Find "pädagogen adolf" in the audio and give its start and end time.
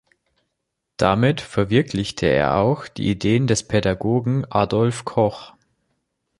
3.67-5.05